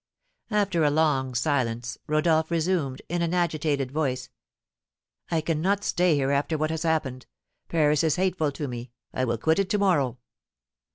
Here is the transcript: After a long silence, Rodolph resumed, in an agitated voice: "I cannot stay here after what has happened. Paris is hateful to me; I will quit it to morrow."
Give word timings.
After 0.49 0.83
a 0.83 0.89
long 0.89 1.35
silence, 1.35 1.99
Rodolph 2.07 2.49
resumed, 2.49 3.03
in 3.07 3.21
an 3.21 3.35
agitated 3.35 3.91
voice: 3.91 4.31
"I 5.29 5.41
cannot 5.41 5.83
stay 5.83 6.15
here 6.15 6.31
after 6.31 6.57
what 6.57 6.71
has 6.71 6.81
happened. 6.81 7.27
Paris 7.69 8.03
is 8.03 8.15
hateful 8.15 8.51
to 8.53 8.67
me; 8.67 8.89
I 9.13 9.25
will 9.25 9.37
quit 9.37 9.59
it 9.59 9.69
to 9.69 9.77
morrow." 9.77 10.17